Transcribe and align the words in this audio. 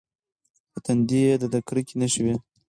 په 0.71 0.79
تندي 0.85 1.19
یې 1.27 1.33
د 1.53 1.55
کرکې 1.67 1.95
نښې 1.99 2.21
وې. 2.25 2.35